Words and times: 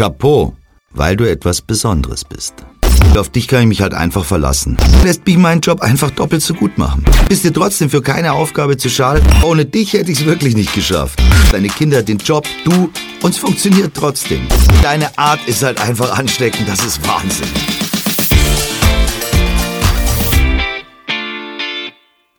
Chapeau, 0.00 0.56
weil 0.94 1.14
du 1.14 1.30
etwas 1.30 1.60
Besonderes 1.60 2.24
bist. 2.24 2.54
Auf 3.18 3.28
dich 3.28 3.46
kann 3.46 3.60
ich 3.60 3.66
mich 3.66 3.82
halt 3.82 3.92
einfach 3.92 4.24
verlassen. 4.24 4.78
Lässt 5.04 5.26
mich 5.26 5.36
meinen 5.36 5.60
Job 5.60 5.82
einfach 5.82 6.10
doppelt 6.10 6.40
so 6.40 6.54
gut 6.54 6.78
machen. 6.78 7.04
Bist 7.28 7.44
dir 7.44 7.52
trotzdem 7.52 7.90
für 7.90 8.00
keine 8.00 8.32
Aufgabe 8.32 8.78
zu 8.78 8.88
schade? 8.88 9.20
Ohne 9.42 9.66
dich 9.66 9.92
hätte 9.92 10.10
ich 10.10 10.20
es 10.20 10.24
wirklich 10.24 10.56
nicht 10.56 10.72
geschafft. 10.72 11.22
Deine 11.52 11.68
Kinder, 11.68 12.02
den 12.02 12.16
Job, 12.16 12.48
du, 12.64 12.90
uns 13.20 13.36
funktioniert 13.36 13.92
trotzdem. 13.92 14.40
Deine 14.82 15.18
Art 15.18 15.40
ist 15.46 15.62
halt 15.62 15.78
einfach 15.82 16.18
ansteckend, 16.18 16.66
das 16.66 16.82
ist 16.82 17.06
Wahnsinn. 17.06 17.79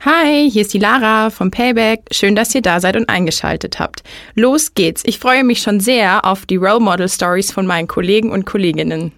Hi, 0.04 0.50
hier 0.50 0.64
ist 0.64 0.74
die 0.74 0.80
Lara 0.80 1.30
vom 1.30 1.52
Payback. 1.52 2.06
Schön, 2.10 2.36
dass 2.36 2.56
ihr 2.56 2.64
da 2.64 2.80
seid 2.80 2.96
und 2.96 3.08
eingeschaltet 3.08 3.80
habt. 3.80 4.02
Los 4.34 4.74
geht's. 4.74 5.04
Ich 5.06 5.20
freue 5.20 5.44
mich 5.44 5.62
schon 5.62 5.80
sehr 5.80 6.26
auf 6.26 6.48
die 6.48 6.56
Role 6.56 6.80
Model 6.80 7.08
Stories 7.08 7.52
von 7.52 7.68
meinen 7.68 7.88
Kollegen 7.88 8.32
und 8.32 8.48
Kolleginnen. 8.48 9.12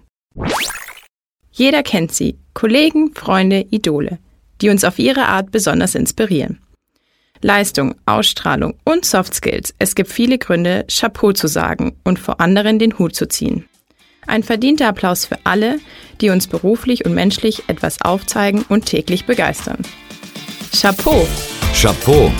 Jeder 1.52 1.82
kennt 1.82 2.12
sie. 2.12 2.38
Kollegen, 2.52 3.14
Freunde, 3.14 3.64
Idole, 3.70 4.18
die 4.60 4.68
uns 4.68 4.84
auf 4.84 4.98
ihre 4.98 5.24
Art 5.24 5.50
besonders 5.52 5.94
inspirieren. 5.94 6.60
Leistung, 7.40 7.94
Ausstrahlung 8.04 8.74
und 8.84 9.06
Soft 9.06 9.32
Skills. 9.32 9.74
Es 9.78 9.94
gibt 9.94 10.10
viele 10.10 10.36
Gründe, 10.36 10.84
Chapeau 10.90 11.32
zu 11.32 11.48
sagen 11.48 11.96
und 12.04 12.18
vor 12.18 12.42
anderen 12.42 12.78
den 12.78 12.98
Hut 12.98 13.14
zu 13.14 13.26
ziehen. 13.26 13.66
Ein 14.26 14.42
verdienter 14.42 14.88
Applaus 14.88 15.24
für 15.24 15.38
alle, 15.44 15.78
die 16.20 16.28
uns 16.28 16.46
beruflich 16.46 17.06
und 17.06 17.14
menschlich 17.14 17.62
etwas 17.68 18.02
aufzeigen 18.02 18.66
und 18.68 18.84
täglich 18.84 19.24
begeistern. 19.24 19.78
Chapeau. 20.74 21.24
Chapeau. 21.72 22.32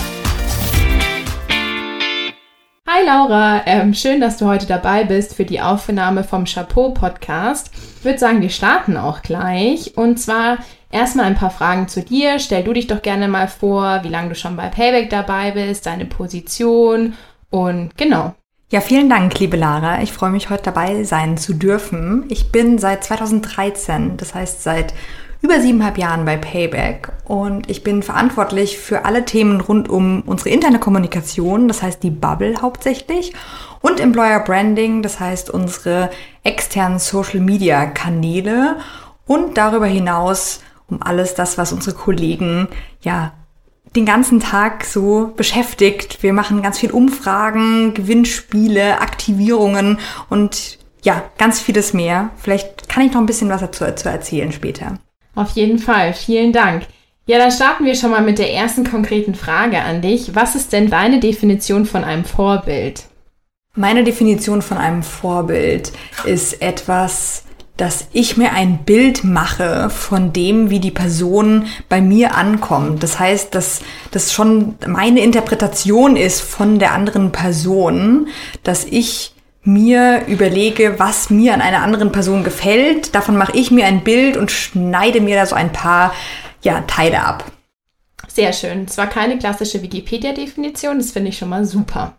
Hi 2.85 3.05
Laura, 3.05 3.61
ähm, 3.65 3.93
schön, 3.93 4.19
dass 4.19 4.35
du 4.37 4.45
heute 4.45 4.65
dabei 4.65 5.05
bist 5.05 5.35
für 5.35 5.45
die 5.45 5.61
Aufnahme 5.61 6.25
vom 6.25 6.43
Chapeau 6.43 6.89
Podcast. 6.91 7.71
Ich 7.99 8.03
würde 8.03 8.19
sagen, 8.19 8.41
wir 8.41 8.49
starten 8.49 8.97
auch 8.97 9.21
gleich. 9.21 9.95
Und 9.95 10.19
zwar 10.19 10.57
erstmal 10.91 11.27
ein 11.27 11.35
paar 11.35 11.49
Fragen 11.49 11.87
zu 11.87 12.01
dir. 12.01 12.39
Stell 12.39 12.65
du 12.65 12.73
dich 12.73 12.87
doch 12.87 13.01
gerne 13.01 13.29
mal 13.29 13.47
vor, 13.47 14.01
wie 14.03 14.09
lange 14.09 14.29
du 14.29 14.35
schon 14.35 14.57
bei 14.57 14.67
Payback 14.67 15.09
dabei 15.09 15.51
bist, 15.51 15.85
deine 15.85 16.05
Position 16.05 17.13
und 17.49 17.95
genau. 17.95 18.35
Ja, 18.71 18.81
vielen 18.81 19.09
Dank, 19.09 19.37
liebe 19.39 19.57
Lara. 19.57 20.01
Ich 20.01 20.11
freue 20.11 20.31
mich, 20.31 20.49
heute 20.49 20.63
dabei 20.63 21.03
sein 21.03 21.37
zu 21.37 21.53
dürfen. 21.53 22.25
Ich 22.29 22.51
bin 22.51 22.79
seit 22.79 23.03
2013, 23.03 24.17
das 24.17 24.33
heißt 24.33 24.63
seit 24.63 24.95
über 25.41 25.61
siebeneinhalb 25.61 25.99
Jahren 25.99 26.25
bei 26.25 26.35
Payback 26.35 27.11
und 27.25 27.69
ich 27.69 27.83
bin 27.83 28.01
verantwortlich 28.01 28.79
für 28.79 29.05
alle 29.05 29.23
Themen 29.23 29.61
rund 29.61 29.87
um 29.87 30.23
unsere 30.25 30.49
interne 30.49 30.79
Kommunikation, 30.79 31.67
das 31.67 31.83
heißt 31.83 32.01
die 32.01 32.09
Bubble 32.09 32.59
hauptsächlich, 32.59 33.33
und 33.81 33.99
Employer 33.99 34.39
Branding, 34.39 35.03
das 35.03 35.19
heißt 35.19 35.51
unsere 35.51 36.09
externen 36.43 36.97
Social 36.97 37.41
Media 37.41 37.85
Kanäle 37.85 38.77
und 39.27 39.59
darüber 39.59 39.85
hinaus 39.85 40.61
um 40.87 41.03
alles 41.03 41.35
das, 41.35 41.59
was 41.59 41.71
unsere 41.71 41.95
Kollegen 41.95 42.67
ja 43.01 43.33
den 43.95 44.05
ganzen 44.05 44.39
Tag 44.39 44.85
so 44.85 45.33
beschäftigt. 45.35 46.21
Wir 46.21 46.33
machen 46.33 46.61
ganz 46.61 46.79
viel 46.79 46.91
Umfragen, 46.91 47.93
Gewinnspiele, 47.93 48.99
Aktivierungen 48.99 49.99
und 50.29 50.79
ja, 51.03 51.23
ganz 51.37 51.61
vieles 51.61 51.93
mehr. 51.93 52.31
Vielleicht 52.35 52.89
kann 52.89 53.05
ich 53.05 53.13
noch 53.13 53.21
ein 53.21 53.27
bisschen 53.27 53.49
was 53.49 53.61
dazu, 53.61 53.83
dazu 53.85 54.09
erzählen 54.09 54.51
später. 54.51 54.99
Auf 55.35 55.51
jeden 55.51 55.79
Fall, 55.79 56.13
vielen 56.13 56.51
Dank. 56.51 56.83
Ja, 57.27 57.39
dann 57.39 57.51
starten 57.51 57.85
wir 57.85 57.95
schon 57.95 58.11
mal 58.11 58.21
mit 58.21 58.37
der 58.37 58.53
ersten 58.53 58.83
konkreten 58.83 59.33
Frage 59.33 59.81
an 59.81 60.01
dich. 60.01 60.35
Was 60.35 60.55
ist 60.55 60.73
denn 60.73 60.89
deine 60.89 61.19
Definition 61.19 61.85
von 61.85 62.03
einem 62.03 62.23
Vorbild? 62.23 63.05
Meine 63.75 64.03
Definition 64.03 64.61
von 64.61 64.77
einem 64.77 65.03
Vorbild 65.03 65.91
ist 66.23 66.61
etwas, 66.61 67.44
dass 67.77 68.07
ich 68.13 68.37
mir 68.37 68.53
ein 68.53 68.79
Bild 68.85 69.23
mache 69.23 69.89
von 69.89 70.31
dem, 70.31 70.69
wie 70.69 70.79
die 70.79 70.91
Person 70.91 71.65
bei 71.89 72.01
mir 72.01 72.35
ankommt. 72.35 73.03
Das 73.03 73.19
heißt, 73.19 73.53
dass 73.53 73.81
das 74.11 74.31
schon 74.31 74.75
meine 74.87 75.19
Interpretation 75.21 76.15
ist 76.15 76.41
von 76.41 76.79
der 76.79 76.93
anderen 76.93 77.31
Person, 77.31 78.27
dass 78.63 78.85
ich 78.85 79.33
mir 79.63 80.23
überlege, 80.27 80.99
was 80.99 81.29
mir 81.29 81.53
an 81.53 81.61
einer 81.61 81.81
anderen 81.81 82.11
Person 82.11 82.43
gefällt. 82.43 83.15
Davon 83.15 83.35
mache 83.35 83.57
ich 83.57 83.71
mir 83.71 83.85
ein 83.85 84.03
Bild 84.03 84.37
und 84.37 84.51
schneide 84.51 85.21
mir 85.21 85.35
da 85.35 85.45
so 85.45 85.55
ein 85.55 85.71
paar 85.71 86.13
ja, 86.61 86.81
Teile 86.81 87.23
ab. 87.23 87.51
Sehr 88.27 88.53
schön. 88.53 88.87
Zwar 88.87 89.07
keine 89.07 89.37
klassische 89.37 89.81
Wikipedia-Definition, 89.81 90.97
das 90.97 91.11
finde 91.11 91.29
ich 91.29 91.37
schon 91.37 91.49
mal 91.49 91.65
super. 91.65 92.17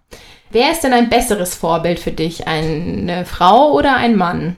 Wer 0.50 0.72
ist 0.72 0.82
denn 0.82 0.92
ein 0.92 1.08
besseres 1.08 1.54
Vorbild 1.54 1.98
für 1.98 2.12
dich? 2.12 2.46
Eine 2.46 3.24
Frau 3.26 3.72
oder 3.72 3.96
ein 3.96 4.16
Mann? 4.16 4.56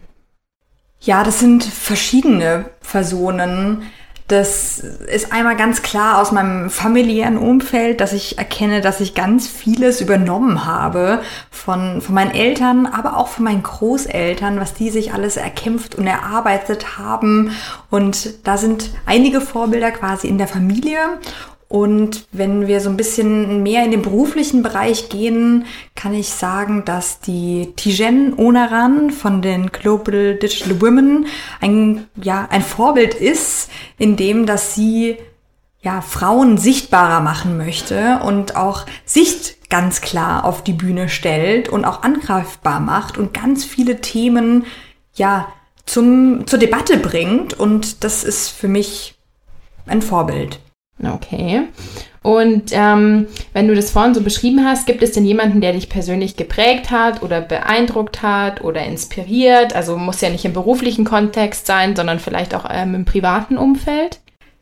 Ja, 1.00 1.22
das 1.22 1.38
sind 1.38 1.64
verschiedene 1.64 2.66
Personen. 2.81 3.82
Das 4.28 4.81
ist 4.81 5.32
einmal 5.32 5.56
ganz 5.56 5.81
klar 5.81 6.20
aus 6.20 6.32
meinem 6.32 6.69
familiären 6.69 7.38
Umfeld, 7.38 8.03
dass 8.03 8.12
ich 8.12 8.36
erkenne, 8.36 8.82
dass 8.82 9.00
ich 9.00 9.14
ganz 9.14 9.48
vieles 9.48 10.03
übernommen 10.03 10.66
habe 10.66 11.22
von, 11.50 12.03
von 12.03 12.14
meinen 12.14 12.32
Eltern, 12.32 12.84
aber 12.84 13.16
auch 13.16 13.28
von 13.28 13.44
meinen 13.44 13.62
Großeltern, 13.62 14.60
was 14.60 14.75
die 14.75 14.91
sich 14.91 15.14
alles 15.14 15.38
erkämpft 15.38 15.94
und 15.94 16.06
erarbeitet 16.06 16.98
haben. 16.98 17.53
Und 17.88 18.47
da 18.47 18.58
sind 18.58 18.91
einige 19.06 19.41
Vorbilder 19.41 19.92
quasi 19.92 20.28
in 20.28 20.37
der 20.37 20.48
Familie 20.48 20.98
und 21.68 22.26
wenn 22.32 22.66
wir 22.66 22.80
so 22.80 22.88
ein 22.88 22.96
bisschen 22.96 23.62
mehr 23.62 23.84
in 23.84 23.90
den 23.90 24.00
beruflichen 24.00 24.62
Bereich 24.62 25.10
gehen, 25.10 25.66
kann 25.94 26.14
ich 26.14 26.30
sagen, 26.30 26.86
dass 26.86 27.20
die 27.20 27.74
Tijen 27.76 28.32
Onaran 28.38 29.10
von 29.10 29.42
den 29.42 29.66
Global 29.66 30.36
Digital 30.36 30.80
Women 30.80 31.26
ein, 31.60 32.06
ja, 32.16 32.48
ein 32.50 32.62
Vorbild 32.62 33.14
ist, 33.14 33.70
in 33.98 34.16
dem, 34.16 34.46
dass 34.46 34.74
sie 34.74 35.18
ja, 35.82 36.00
Frauen 36.00 36.56
sichtbarer 36.56 37.20
machen 37.20 37.58
möchte 37.58 38.20
und 38.24 38.56
auch 38.56 38.86
Sicht 39.04 39.68
ganz 39.68 40.00
klar 40.00 40.46
auf 40.46 40.64
die 40.64 40.72
Bühne 40.72 41.10
stellt 41.10 41.68
und 41.68 41.84
auch 41.84 42.02
angreifbar 42.02 42.80
macht 42.80 43.18
und 43.18 43.34
ganz 43.34 43.66
viele 43.66 44.00
Themen, 44.00 44.64
ja, 45.14 45.48
zum, 45.84 46.46
zur 46.46 46.58
Debatte 46.58 46.96
bringt. 46.96 47.52
Und 47.52 48.04
das 48.04 48.24
ist 48.24 48.48
für 48.48 48.68
mich 48.68 49.16
ein 49.86 50.00
Vorbild. 50.00 50.60
Okay. 51.03 51.69
Und 52.22 52.72
ähm, 52.72 53.26
wenn 53.53 53.69
du 53.69 53.75
das 53.75 53.91
vorhin 53.91 54.14
so 54.14 54.20
beschrieben 54.20 54.64
hast, 54.64 54.86
gibt 54.86 55.03
es 55.03 55.12
denn 55.12 55.25
jemanden, 55.25 55.60
der 55.60 55.72
dich 55.72 55.88
persönlich 55.88 56.36
geprägt 56.36 56.91
hat 56.91 57.22
oder 57.22 57.41
beeindruckt 57.41 58.22
hat 58.22 58.62
oder 58.62 58.82
inspiriert? 58.84 59.75
Also 59.75 59.97
muss 59.97 60.20
ja 60.20 60.28
nicht 60.28 60.44
im 60.44 60.53
beruflichen 60.53 61.04
Kontext 61.04 61.66
sein, 61.66 61.94
sondern 61.94 62.19
vielleicht 62.19 62.54
auch 62.54 62.66
ähm, 62.69 62.94
im 62.94 63.04
privaten 63.04 63.56
Umfeld? 63.56 64.20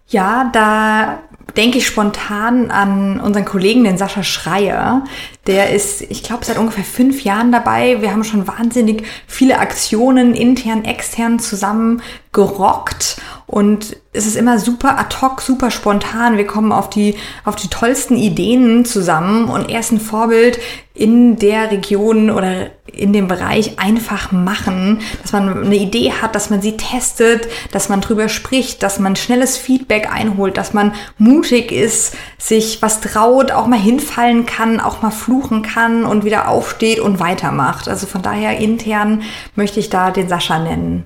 Ja, 0.08 0.50
da 0.52 1.22
denke 1.54 1.78
ich 1.78 1.86
spontan 1.86 2.70
an 2.70 3.20
unseren 3.20 3.44
Kollegen, 3.44 3.84
den 3.84 3.98
Sascha 3.98 4.22
Schreier. 4.22 5.04
Der 5.46 5.70
ist, 5.70 6.02
ich 6.02 6.22
glaube, 6.22 6.44
seit 6.44 6.58
ungefähr 6.58 6.84
fünf 6.84 7.22
Jahren 7.22 7.52
dabei. 7.52 8.02
Wir 8.02 8.12
haben 8.12 8.24
schon 8.24 8.46
wahnsinnig 8.46 9.04
viele 9.26 9.58
Aktionen 9.58 10.34
intern, 10.34 10.84
extern 10.84 11.38
zusammen 11.38 12.02
gerockt 12.32 13.16
und 13.46 13.96
es 14.12 14.26
ist 14.26 14.36
immer 14.36 14.58
super 14.58 14.98
ad 14.98 15.16
hoc, 15.22 15.40
super 15.40 15.70
spontan. 15.70 16.36
Wir 16.36 16.46
kommen 16.46 16.72
auf 16.72 16.90
die, 16.90 17.14
auf 17.44 17.56
die 17.56 17.68
tollsten 17.68 18.16
Ideen 18.16 18.84
zusammen 18.84 19.48
und 19.48 19.70
er 19.70 19.80
ist 19.80 19.92
ein 19.92 20.00
Vorbild 20.00 20.58
in 20.94 21.36
der 21.36 21.70
Region 21.70 22.30
oder 22.30 22.70
in 22.96 23.12
dem 23.12 23.28
Bereich 23.28 23.78
einfach 23.78 24.32
machen, 24.32 25.00
dass 25.22 25.32
man 25.32 25.64
eine 25.64 25.76
Idee 25.76 26.12
hat, 26.12 26.34
dass 26.34 26.50
man 26.50 26.62
sie 26.62 26.76
testet, 26.76 27.48
dass 27.72 27.88
man 27.88 28.00
drüber 28.00 28.28
spricht, 28.28 28.82
dass 28.82 28.98
man 28.98 29.16
schnelles 29.16 29.56
Feedback 29.56 30.12
einholt, 30.12 30.56
dass 30.56 30.72
man 30.72 30.94
mutig 31.18 31.72
ist, 31.72 32.16
sich 32.38 32.82
was 32.82 33.00
traut, 33.00 33.52
auch 33.52 33.66
mal 33.66 33.78
hinfallen 33.78 34.46
kann, 34.46 34.80
auch 34.80 35.02
mal 35.02 35.10
fluchen 35.10 35.62
kann 35.62 36.04
und 36.04 36.24
wieder 36.24 36.48
aufsteht 36.48 37.00
und 37.00 37.20
weitermacht. 37.20 37.88
Also 37.88 38.06
von 38.06 38.22
daher 38.22 38.58
intern 38.58 39.22
möchte 39.54 39.80
ich 39.80 39.90
da 39.90 40.10
den 40.10 40.28
Sascha 40.28 40.58
nennen. 40.58 41.04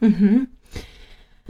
Mhm. 0.00 0.48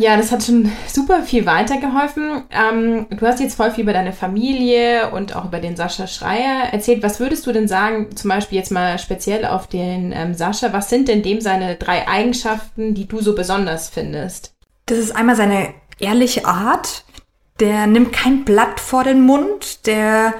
Ja, 0.02 0.16
das 0.16 0.32
hat 0.32 0.42
schon 0.42 0.72
super 0.88 1.22
viel 1.22 1.46
weitergeholfen. 1.46 2.42
Ähm, 2.50 3.06
du 3.08 3.24
hast 3.24 3.38
jetzt 3.38 3.54
voll 3.54 3.70
viel 3.70 3.84
über 3.84 3.92
deine 3.92 4.12
Familie 4.12 5.12
und 5.12 5.36
auch 5.36 5.44
über 5.44 5.60
den 5.60 5.76
Sascha 5.76 6.08
Schreier 6.08 6.72
erzählt. 6.72 7.04
Was 7.04 7.20
würdest 7.20 7.46
du 7.46 7.52
denn 7.52 7.68
sagen, 7.68 8.08
zum 8.16 8.28
Beispiel 8.28 8.58
jetzt 8.58 8.72
mal 8.72 8.98
speziell 8.98 9.46
auf 9.46 9.68
den 9.68 10.10
ähm, 10.10 10.34
Sascha, 10.34 10.72
was 10.72 10.90
sind 10.90 11.06
denn 11.06 11.22
dem 11.22 11.40
seine 11.40 11.76
drei 11.76 12.08
Eigenschaften, 12.08 12.94
die 12.94 13.06
du 13.06 13.20
so 13.20 13.36
besonders 13.36 13.90
findest? 13.90 14.56
Das 14.86 14.98
ist 14.98 15.14
einmal 15.14 15.36
seine 15.36 15.72
ehrliche 16.00 16.46
Art. 16.46 17.04
Der 17.60 17.86
nimmt 17.86 18.12
kein 18.12 18.44
Blatt 18.44 18.80
vor 18.80 19.04
den 19.04 19.20
Mund, 19.20 19.86
der 19.86 20.34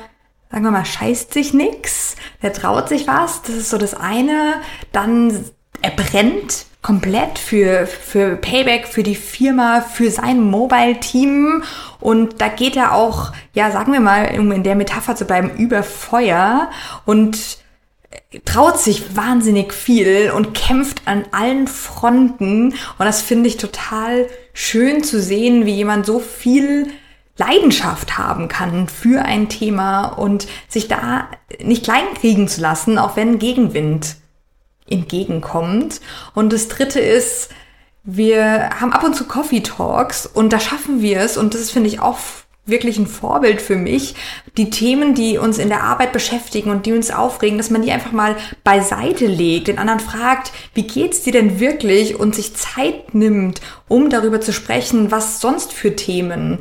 sagen 0.51 0.65
wir 0.65 0.73
mal, 0.73 0.85
scheißt 0.85 1.33
sich 1.33 1.55
nix, 1.55 2.17
der 2.43 2.53
traut 2.53 2.89
sich 2.89 3.07
was, 3.07 3.43
das 3.43 3.55
ist 3.55 3.71
so 3.71 3.79
das 3.79 3.95
eine. 3.95 4.55
Dann 4.91 5.45
er 5.83 5.91
brennt 5.91 6.67
komplett 6.81 7.39
für, 7.39 7.87
für 7.87 8.37
Payback, 8.37 8.89
für 8.89 9.05
die 9.05 9.15
Firma, 9.15 9.81
für 9.83 10.11
sein 10.11 10.41
Mobile-Team. 10.41 11.63
Und 12.01 12.41
da 12.41 12.49
geht 12.49 12.77
er 12.77 12.95
auch, 12.95 13.33
ja, 13.55 13.71
sagen 13.71 13.93
wir 13.93 14.01
mal, 14.01 14.37
um 14.39 14.51
in 14.51 14.65
der 14.65 14.75
Metapher 14.75 15.15
zu 15.15 15.25
bleiben, 15.25 15.51
über 15.57 15.83
Feuer 15.85 16.71
und 17.05 17.39
traut 18.45 18.81
sich 18.81 19.17
wahnsinnig 19.17 19.73
viel 19.73 20.33
und 20.35 20.55
kämpft 20.55 21.03
an 21.07 21.25
allen 21.31 21.69
Fronten. 21.69 22.71
Und 22.73 23.07
das 23.07 23.23
finde 23.23 23.49
ich 23.49 23.57
total 23.57 24.27
schön 24.53 25.05
zu 25.05 25.21
sehen, 25.21 25.67
wie 25.67 25.75
jemand 25.75 26.05
so 26.05 26.19
viel 26.19 26.89
Leidenschaft 27.37 28.19
haben 28.19 28.49
kann 28.49 28.89
für 28.89 29.25
ein 29.25 29.49
Thema 29.49 30.07
und 30.07 30.47
sich 30.69 30.89
da 30.89 31.29
nicht 31.61 31.85
kleinkriegen 31.85 32.49
zu 32.49 32.61
lassen, 32.61 32.99
auch 32.99 33.17
wenn 33.17 33.39
Gegenwind 33.39 34.17
entgegenkommt. 34.93 36.01
Und 36.35 36.53
das 36.53 36.69
dritte 36.69 37.01
ist, 37.01 37.51
wir 38.05 38.71
haben 38.81 38.93
ab 38.93 39.05
und 39.05 39.15
zu 39.15 39.25
Coffee 39.25 39.61
Talks 39.61 40.27
und 40.27 40.53
da 40.53 40.61
schaffen 40.61 41.03
wir 41.03 41.21
es 41.21 41.37
und 41.37 41.55
das 41.55 41.71
finde 41.71 41.89
ich 41.89 42.01
auch 42.01 42.19
wirklich 42.65 42.97
ein 42.99 43.09
Vorbild 43.09 43.61
für 43.61 43.77
mich, 43.77 44.15
die 44.57 44.71
Themen, 44.71 45.15
die 45.15 45.37
uns 45.37 45.59
in 45.59 45.69
der 45.69 45.83
Arbeit 45.83 46.13
beschäftigen 46.13 46.71
und 46.71 46.87
die 46.87 46.93
uns 46.93 47.11
aufregen, 47.11 47.59
dass 47.59 47.71
man 47.71 47.83
die 47.83 47.91
einfach 47.91 48.13
mal 48.13 48.37
beiseite 48.63 49.27
legt, 49.27 49.67
den 49.67 49.79
anderen 49.79 50.01
fragt, 50.01 50.53
wie 50.75 50.87
geht's 50.87 51.23
dir 51.23 51.33
denn 51.33 51.59
wirklich 51.59 52.19
und 52.19 52.37
sich 52.37 52.55
Zeit 52.55 53.15
nimmt, 53.15 53.61
um 53.89 54.11
darüber 54.11 54.41
zu 54.41 54.53
sprechen, 54.53 55.11
was 55.11 55.41
sonst 55.41 55.73
für 55.73 55.97
Themen 55.97 56.59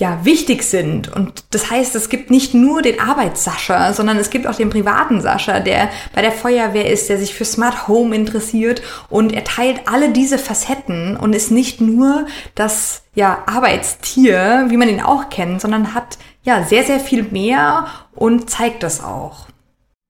ja, 0.00 0.24
wichtig 0.24 0.62
sind. 0.62 1.14
Und 1.14 1.44
das 1.50 1.70
heißt, 1.70 1.94
es 1.94 2.08
gibt 2.08 2.30
nicht 2.30 2.54
nur 2.54 2.80
den 2.80 2.98
Arbeitssascha, 2.98 3.92
sondern 3.92 4.16
es 4.16 4.30
gibt 4.30 4.46
auch 4.46 4.54
den 4.54 4.70
privaten 4.70 5.20
Sascha, 5.20 5.60
der 5.60 5.90
bei 6.14 6.22
der 6.22 6.32
Feuerwehr 6.32 6.90
ist, 6.90 7.10
der 7.10 7.18
sich 7.18 7.34
für 7.34 7.44
Smart 7.44 7.86
Home 7.86 8.16
interessiert 8.16 8.80
und 9.10 9.32
er 9.34 9.44
teilt 9.44 9.82
alle 9.86 10.10
diese 10.10 10.38
Facetten 10.38 11.18
und 11.18 11.34
ist 11.34 11.50
nicht 11.50 11.82
nur 11.82 12.26
das, 12.54 13.02
ja, 13.14 13.44
Arbeitstier, 13.44 14.66
wie 14.68 14.78
man 14.78 14.88
ihn 14.88 15.02
auch 15.02 15.28
kennt, 15.28 15.60
sondern 15.60 15.94
hat, 15.94 16.16
ja, 16.44 16.64
sehr, 16.64 16.82
sehr 16.82 16.98
viel 16.98 17.24
mehr 17.24 17.86
und 18.12 18.48
zeigt 18.48 18.82
das 18.82 19.04
auch. 19.04 19.48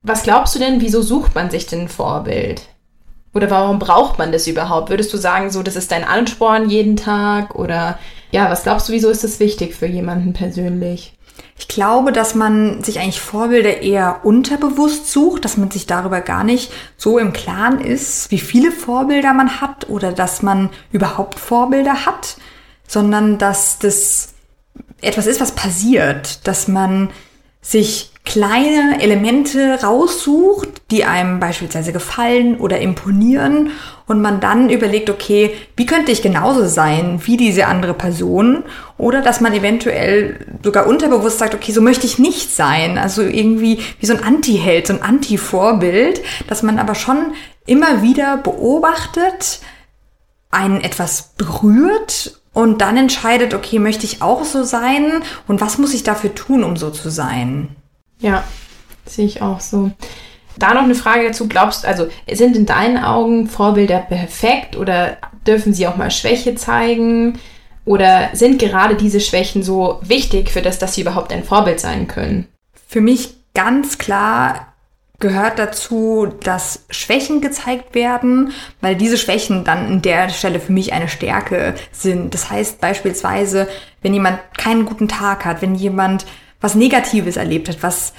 Was 0.02 0.22
glaubst 0.22 0.54
du 0.54 0.60
denn, 0.60 0.80
wieso 0.80 1.02
sucht 1.02 1.34
man 1.34 1.50
sich 1.50 1.66
denn 1.66 1.82
ein 1.82 1.88
Vorbild? 1.88 2.62
Oder 3.34 3.50
warum 3.50 3.80
braucht 3.80 4.18
man 4.18 4.30
das 4.30 4.46
überhaupt? 4.46 4.88
Würdest 4.88 5.12
du 5.12 5.16
sagen, 5.16 5.50
so, 5.50 5.62
das 5.64 5.74
ist 5.76 5.90
dein 5.90 6.04
Ansporn 6.04 6.70
jeden 6.70 6.96
Tag 6.96 7.56
oder 7.56 7.98
ja, 8.30 8.50
was 8.50 8.62
glaubst 8.62 8.88
du, 8.88 8.92
wieso 8.92 9.10
ist 9.10 9.24
das 9.24 9.40
wichtig 9.40 9.74
für 9.74 9.86
jemanden 9.86 10.32
persönlich? 10.32 11.14
Ich 11.58 11.68
glaube, 11.68 12.12
dass 12.12 12.34
man 12.34 12.82
sich 12.82 12.98
eigentlich 12.98 13.20
Vorbilder 13.20 13.82
eher 13.82 14.20
unterbewusst 14.24 15.10
sucht, 15.10 15.44
dass 15.44 15.56
man 15.56 15.70
sich 15.70 15.86
darüber 15.86 16.20
gar 16.20 16.44
nicht 16.44 16.72
so 16.96 17.18
im 17.18 17.32
Klaren 17.32 17.80
ist, 17.80 18.30
wie 18.30 18.38
viele 18.38 18.72
Vorbilder 18.72 19.34
man 19.34 19.60
hat 19.60 19.88
oder 19.88 20.12
dass 20.12 20.42
man 20.42 20.70
überhaupt 20.90 21.38
Vorbilder 21.38 22.06
hat, 22.06 22.36
sondern 22.86 23.38
dass 23.38 23.78
das 23.78 24.34
etwas 25.00 25.26
ist, 25.26 25.40
was 25.40 25.52
passiert, 25.52 26.46
dass 26.46 26.66
man 26.66 27.10
sich 27.62 28.09
kleine 28.24 29.02
Elemente 29.02 29.80
raussucht, 29.82 30.82
die 30.90 31.04
einem 31.04 31.40
beispielsweise 31.40 31.92
gefallen 31.92 32.58
oder 32.58 32.78
imponieren 32.78 33.70
und 34.06 34.20
man 34.20 34.40
dann 34.40 34.70
überlegt, 34.70 35.10
okay, 35.10 35.52
wie 35.76 35.86
könnte 35.86 36.12
ich 36.12 36.22
genauso 36.22 36.66
sein 36.66 37.20
wie 37.24 37.36
diese 37.36 37.66
andere 37.66 37.94
Person? 37.94 38.64
Oder 38.98 39.22
dass 39.22 39.40
man 39.40 39.54
eventuell 39.54 40.46
sogar 40.62 40.86
unterbewusst 40.86 41.38
sagt, 41.38 41.54
okay, 41.54 41.72
so 41.72 41.80
möchte 41.80 42.06
ich 42.06 42.18
nicht 42.18 42.54
sein, 42.54 42.98
also 42.98 43.22
irgendwie 43.22 43.80
wie 43.98 44.06
so 44.06 44.14
ein 44.14 44.22
Anti-Held, 44.22 44.86
so 44.86 44.92
ein 44.94 45.02
Anti-Vorbild, 45.02 46.20
dass 46.48 46.62
man 46.62 46.78
aber 46.78 46.94
schon 46.94 47.32
immer 47.66 48.02
wieder 48.02 48.36
beobachtet, 48.36 49.60
einen 50.50 50.80
etwas 50.80 51.34
berührt 51.36 52.40
und 52.52 52.80
dann 52.80 52.96
entscheidet, 52.96 53.54
okay, 53.54 53.78
möchte 53.78 54.06
ich 54.06 54.22
auch 54.22 54.44
so 54.44 54.64
sein? 54.64 55.22
Und 55.48 55.60
was 55.60 55.78
muss 55.78 55.94
ich 55.94 56.02
dafür 56.02 56.34
tun, 56.34 56.64
um 56.64 56.76
so 56.76 56.90
zu 56.90 57.10
sein? 57.10 57.76
Ja, 58.20 58.44
sehe 59.06 59.26
ich 59.26 59.42
auch 59.42 59.60
so. 59.60 59.90
Da 60.58 60.74
noch 60.74 60.82
eine 60.82 60.94
Frage 60.94 61.26
dazu. 61.26 61.48
Glaubst 61.48 61.84
du, 61.84 61.88
also 61.88 62.08
sind 62.30 62.56
in 62.56 62.66
deinen 62.66 62.98
Augen 63.02 63.48
Vorbilder 63.48 63.98
perfekt 63.98 64.76
oder 64.76 65.16
dürfen 65.46 65.72
sie 65.72 65.86
auch 65.86 65.96
mal 65.96 66.10
Schwäche 66.10 66.54
zeigen? 66.54 67.38
Oder 67.86 68.30
sind 68.34 68.58
gerade 68.58 68.94
diese 68.94 69.20
Schwächen 69.20 69.62
so 69.62 70.00
wichtig 70.02 70.50
für 70.50 70.62
das, 70.62 70.78
dass 70.78 70.94
sie 70.94 71.00
überhaupt 71.00 71.32
ein 71.32 71.44
Vorbild 71.44 71.80
sein 71.80 72.06
können? 72.06 72.46
Für 72.86 73.00
mich 73.00 73.34
ganz 73.54 73.98
klar 73.98 74.66
gehört 75.18 75.58
dazu, 75.58 76.28
dass 76.42 76.84
Schwächen 76.90 77.40
gezeigt 77.40 77.94
werden, 77.94 78.52
weil 78.80 78.96
diese 78.96 79.18
Schwächen 79.18 79.64
dann 79.64 79.86
in 79.86 80.02
der 80.02 80.30
Stelle 80.30 80.60
für 80.60 80.72
mich 80.72 80.92
eine 80.92 81.08
Stärke 81.08 81.74
sind. 81.92 82.32
Das 82.32 82.50
heißt 82.50 82.80
beispielsweise, 82.80 83.68
wenn 84.02 84.14
jemand 84.14 84.40
keinen 84.56 84.86
guten 84.86 85.08
Tag 85.08 85.44
hat, 85.44 85.60
wenn 85.62 85.74
jemand 85.74 86.26
was 86.60 86.74
Negatives 86.74 87.36
erlebt 87.36 87.68
hat, 87.68 87.82
was 87.82 88.12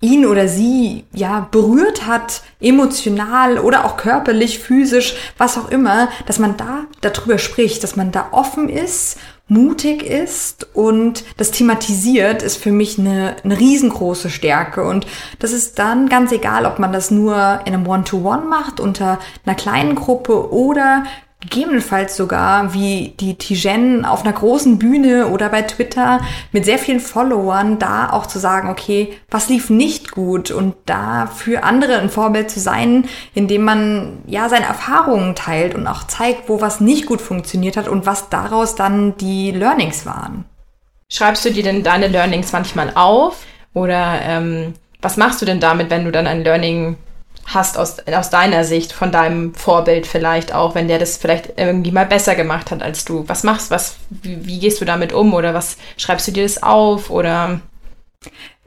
ihn 0.00 0.26
oder 0.26 0.46
sie 0.46 1.04
ja 1.12 1.48
berührt 1.50 2.06
hat, 2.06 2.42
emotional 2.60 3.58
oder 3.58 3.84
auch 3.84 3.96
körperlich, 3.96 4.58
physisch, 4.58 5.14
was 5.38 5.56
auch 5.56 5.70
immer, 5.70 6.08
dass 6.26 6.38
man 6.38 6.56
da 6.56 6.84
darüber 7.00 7.38
spricht, 7.38 7.82
dass 7.82 7.96
man 7.96 8.12
da 8.12 8.28
offen 8.32 8.68
ist, 8.68 9.18
mutig 9.48 10.02
ist 10.02 10.66
und 10.74 11.24
das 11.36 11.52
thematisiert, 11.52 12.42
ist 12.42 12.56
für 12.56 12.72
mich 12.72 12.98
eine, 12.98 13.36
eine 13.44 13.58
riesengroße 13.58 14.28
Stärke. 14.28 14.84
Und 14.84 15.06
das 15.38 15.52
ist 15.52 15.78
dann 15.78 16.08
ganz 16.08 16.32
egal, 16.32 16.66
ob 16.66 16.78
man 16.78 16.92
das 16.92 17.10
nur 17.10 17.60
in 17.64 17.72
einem 17.72 17.86
One-to-One 17.86 18.42
-One 18.42 18.48
macht, 18.48 18.80
unter 18.80 19.18
einer 19.44 19.54
kleinen 19.54 19.94
Gruppe 19.94 20.52
oder 20.52 21.04
gegebenenfalls 21.48 22.16
sogar 22.16 22.74
wie 22.74 23.14
die 23.20 23.36
Tijen 23.36 24.04
auf 24.04 24.24
einer 24.24 24.32
großen 24.32 24.78
Bühne 24.78 25.28
oder 25.28 25.48
bei 25.48 25.62
Twitter 25.62 26.20
mit 26.52 26.64
sehr 26.64 26.78
vielen 26.78 27.00
Followern 27.00 27.78
da 27.78 28.10
auch 28.10 28.26
zu 28.26 28.38
sagen, 28.38 28.68
okay, 28.68 29.16
was 29.30 29.48
lief 29.48 29.70
nicht 29.70 30.10
gut 30.10 30.50
und 30.50 30.74
da 30.86 31.26
für 31.26 31.62
andere 31.62 31.98
ein 31.98 32.10
Vorbild 32.10 32.50
zu 32.50 32.60
sein, 32.60 33.04
indem 33.34 33.62
man 33.62 34.18
ja 34.26 34.48
seine 34.48 34.66
Erfahrungen 34.66 35.34
teilt 35.34 35.74
und 35.74 35.86
auch 35.86 36.04
zeigt, 36.04 36.48
wo 36.48 36.60
was 36.60 36.80
nicht 36.80 37.06
gut 37.06 37.20
funktioniert 37.20 37.76
hat 37.76 37.88
und 37.88 38.06
was 38.06 38.28
daraus 38.28 38.74
dann 38.74 39.16
die 39.16 39.52
Learnings 39.52 40.06
waren. 40.06 40.44
Schreibst 41.08 41.44
du 41.44 41.50
dir 41.52 41.62
denn 41.62 41.84
deine 41.84 42.08
Learnings 42.08 42.52
manchmal 42.52 42.92
auf 42.94 43.44
oder 43.74 44.20
ähm, 44.22 44.74
was 45.00 45.16
machst 45.16 45.40
du 45.40 45.46
denn 45.46 45.60
damit, 45.60 45.90
wenn 45.90 46.04
du 46.04 46.10
dann 46.10 46.26
ein 46.26 46.42
Learning 46.42 46.96
hast 47.46 47.78
aus, 47.78 47.96
aus 48.06 48.30
deiner 48.30 48.64
Sicht, 48.64 48.92
von 48.92 49.12
deinem 49.12 49.54
Vorbild 49.54 50.06
vielleicht 50.06 50.52
auch, 50.52 50.74
wenn 50.74 50.88
der 50.88 50.98
das 50.98 51.16
vielleicht 51.16 51.54
irgendwie 51.56 51.92
mal 51.92 52.06
besser 52.06 52.34
gemacht 52.34 52.70
hat 52.70 52.82
als 52.82 53.04
du. 53.04 53.24
Was 53.28 53.44
machst 53.44 53.70
was, 53.70 53.96
wie, 54.10 54.44
wie 54.46 54.58
gehst 54.58 54.80
du 54.80 54.84
damit 54.84 55.12
um 55.12 55.32
oder 55.32 55.54
was 55.54 55.76
schreibst 55.96 56.26
du 56.26 56.32
dir 56.32 56.42
das 56.42 56.62
auf 56.62 57.10
oder? 57.10 57.60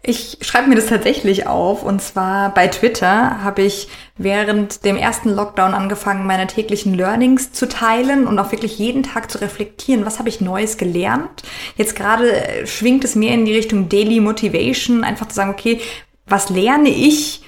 Ich 0.02 0.38
schreibe 0.40 0.70
mir 0.70 0.76
das 0.76 0.86
tatsächlich 0.86 1.46
auf 1.46 1.84
und 1.84 2.02
zwar 2.02 2.54
bei 2.54 2.70
Twitter 2.70 3.44
habe 3.44 3.64
ich 3.64 3.90
während 4.16 4.86
dem 4.86 4.96
ersten 4.96 5.30
Lockdown 5.30 5.74
angefangen, 5.74 6.26
meine 6.26 6.48
täglichen 6.48 6.94
Learnings 6.94 7.52
zu 7.52 7.68
teilen 7.68 8.26
und 8.26 8.40
auch 8.40 8.54
wirklich 8.54 8.80
jeden 8.80 9.04
Tag 9.04 9.30
zu 9.30 9.42
reflektieren, 9.42 10.06
was 10.06 10.18
habe 10.18 10.30
ich 10.30 10.40
Neues 10.40 10.78
gelernt. 10.78 11.44
Jetzt 11.76 11.98
gerade 11.98 12.66
schwingt 12.66 13.04
es 13.04 13.16
mehr 13.16 13.34
in 13.34 13.44
die 13.44 13.54
Richtung 13.54 13.90
Daily 13.90 14.22
Motivation, 14.22 15.04
einfach 15.04 15.28
zu 15.28 15.36
sagen, 15.36 15.52
okay, 15.52 15.82
was 16.26 16.50
lerne 16.50 16.90
ich 16.90 17.42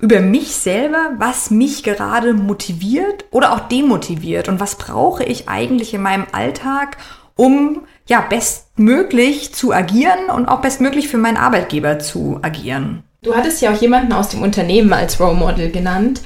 über 0.00 0.20
mich 0.20 0.54
selber, 0.54 1.12
was 1.18 1.50
mich 1.50 1.82
gerade 1.82 2.34
motiviert 2.34 3.24
oder 3.30 3.52
auch 3.52 3.60
demotiviert 3.60 4.48
und 4.48 4.60
was 4.60 4.76
brauche 4.76 5.24
ich 5.24 5.48
eigentlich 5.48 5.94
in 5.94 6.02
meinem 6.02 6.26
Alltag, 6.32 6.98
um 7.34 7.82
ja 8.06 8.20
bestmöglich 8.20 9.54
zu 9.54 9.72
agieren 9.72 10.30
und 10.34 10.48
auch 10.48 10.60
bestmöglich 10.60 11.08
für 11.08 11.18
meinen 11.18 11.36
Arbeitgeber 11.36 11.98
zu 11.98 12.38
agieren. 12.42 13.02
Du 13.22 13.34
hattest 13.34 13.60
ja 13.60 13.72
auch 13.72 13.80
jemanden 13.80 14.12
aus 14.12 14.28
dem 14.28 14.42
Unternehmen 14.42 14.92
als 14.92 15.18
Role 15.18 15.34
Model 15.34 15.70
genannt. 15.70 16.20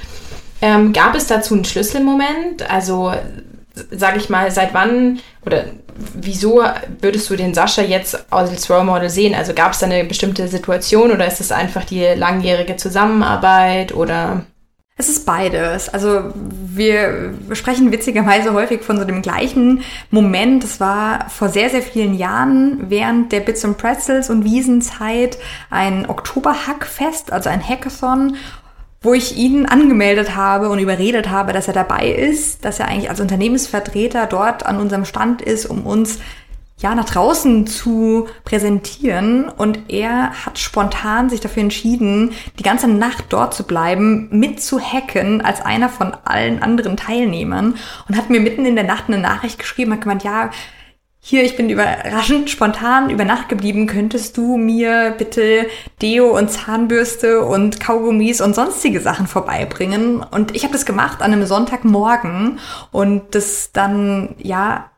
Ähm, 0.61 0.93
gab 0.93 1.15
es 1.15 1.27
dazu 1.27 1.55
einen 1.55 1.65
Schlüsselmoment? 1.65 2.69
Also 2.69 3.13
sage 3.89 4.17
ich 4.17 4.29
mal, 4.29 4.51
seit 4.51 4.73
wann 4.73 5.19
oder 5.45 5.65
wieso 6.13 6.63
würdest 6.99 7.29
du 7.29 7.35
den 7.35 7.53
Sascha 7.53 7.81
jetzt 7.81 8.25
als 8.31 8.69
Role 8.69 8.83
Model 8.83 9.09
sehen? 9.09 9.35
Also 9.35 9.53
gab 9.53 9.73
es 9.73 9.79
da 9.79 9.85
eine 9.85 10.03
bestimmte 10.03 10.47
Situation 10.47 11.11
oder 11.11 11.27
ist 11.27 11.41
es 11.41 11.51
einfach 11.51 11.83
die 11.83 12.05
langjährige 12.15 12.75
Zusammenarbeit 12.75 13.93
oder? 13.93 14.45
Es 14.97 15.09
ist 15.09 15.25
beides. 15.25 15.89
Also 15.89 16.31
wir 16.35 17.33
sprechen 17.53 17.91
witzigerweise 17.91 18.53
häufig 18.53 18.83
von 18.83 18.99
so 18.99 19.05
dem 19.05 19.23
gleichen 19.23 19.83
Moment. 20.11 20.63
Das 20.63 20.79
war 20.79 21.27
vor 21.29 21.49
sehr, 21.49 21.71
sehr 21.71 21.81
vielen 21.81 22.13
Jahren 22.13 22.89
während 22.89 23.31
der 23.31 23.39
Bits 23.39 23.65
and 23.65 23.77
Pretzels 23.77 24.29
und 24.29 24.43
Wiesenzeit 24.43 25.39
ein 25.71 26.07
Oktoberhackfest, 26.07 27.31
also 27.31 27.49
ein 27.49 27.67
Hackathon 27.67 28.35
wo 29.03 29.15
ich 29.15 29.35
ihn 29.35 29.65
angemeldet 29.65 30.35
habe 30.35 30.69
und 30.69 30.77
überredet 30.77 31.29
habe, 31.29 31.53
dass 31.53 31.67
er 31.67 31.73
dabei 31.73 32.07
ist, 32.09 32.63
dass 32.63 32.79
er 32.79 32.87
eigentlich 32.87 33.09
als 33.09 33.19
Unternehmensvertreter 33.19 34.27
dort 34.27 34.65
an 34.65 34.79
unserem 34.79 35.05
Stand 35.05 35.41
ist, 35.41 35.65
um 35.65 35.87
uns 35.87 36.19
ja 36.77 36.93
nach 36.93 37.05
draußen 37.05 37.65
zu 37.65 38.27
präsentieren. 38.43 39.49
Und 39.49 39.89
er 39.89 40.45
hat 40.45 40.59
spontan 40.59 41.31
sich 41.31 41.39
dafür 41.39 41.63
entschieden, 41.63 42.33
die 42.59 42.63
ganze 42.63 42.87
Nacht 42.87 43.25
dort 43.29 43.55
zu 43.55 43.63
bleiben, 43.63 44.29
mit 44.31 44.61
zu 44.61 44.79
hacken 44.79 45.41
als 45.41 45.61
einer 45.61 45.89
von 45.89 46.15
allen 46.23 46.61
anderen 46.61 46.95
Teilnehmern 46.95 47.75
und 48.07 48.17
hat 48.17 48.29
mir 48.29 48.39
mitten 48.39 48.67
in 48.67 48.75
der 48.75 48.85
Nacht 48.85 49.05
eine 49.07 49.17
Nachricht 49.17 49.57
geschrieben, 49.57 49.93
hat 49.93 50.01
gemeint, 50.01 50.23
ja, 50.23 50.51
hier, 51.23 51.43
ich 51.43 51.55
bin 51.55 51.69
überraschend 51.69 52.49
spontan 52.49 53.11
über 53.11 53.23
Nacht 53.23 53.47
geblieben, 53.47 53.85
könntest 53.85 54.37
du 54.37 54.57
mir 54.57 55.13
bitte 55.15 55.67
Deo 56.01 56.35
und 56.35 56.49
Zahnbürste 56.49 57.45
und 57.45 57.79
Kaugummis 57.79 58.41
und 58.41 58.55
sonstige 58.55 58.99
Sachen 58.99 59.27
vorbeibringen? 59.27 60.23
Und 60.23 60.55
ich 60.55 60.63
habe 60.63 60.73
das 60.73 60.87
gemacht 60.87 61.21
an 61.21 61.31
einem 61.31 61.45
Sonntagmorgen 61.45 62.57
und 62.91 63.35
das 63.35 63.71
dann, 63.71 64.33
ja, 64.39 64.89